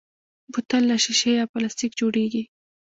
بوتل 0.51 0.83
له 0.89 0.95
شیشې 1.03 1.31
یا 1.39 1.45
پلاستیک 1.51 1.91
جوړېږي. 1.99 2.43